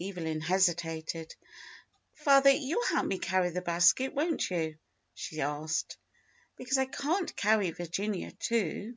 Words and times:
^" 0.00 0.08
Evelyn 0.10 0.40
hesitated. 0.40 1.36
"Father, 2.12 2.50
you'll 2.50 2.84
help 2.86 3.06
me 3.06 3.16
carry 3.16 3.50
the 3.50 3.62
basket, 3.62 4.12
won't 4.12 4.50
you.^" 4.50 4.76
she 5.14 5.40
asked. 5.40 5.98
"Because 6.56 6.78
I 6.78 6.86
can't 6.86 7.36
carry 7.36 7.70
Virginia 7.70 8.32
too." 8.32 8.96